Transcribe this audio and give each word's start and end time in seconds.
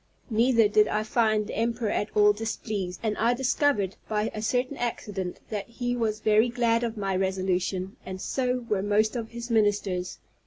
Neither 0.31 0.67
did 0.67 0.87
I 0.87 1.03
find 1.03 1.45
the 1.45 1.55
emperor 1.55 1.91
at 1.91 2.09
all 2.17 2.33
displeased, 2.33 2.99
and 3.03 3.15
I 3.19 3.35
discovered, 3.35 3.97
by 4.09 4.31
a 4.33 4.41
certain 4.41 4.77
accident, 4.77 5.39
that 5.51 5.67
he 5.67 5.95
was 5.95 6.21
very 6.21 6.49
glad 6.49 6.83
of 6.83 6.97
my 6.97 7.15
resolution, 7.15 7.97
and 8.03 8.19
so 8.19 8.65
were 8.67 8.81
most 8.81 9.15
of 9.15 9.29
his 9.29 9.51
ministers. 9.51 10.17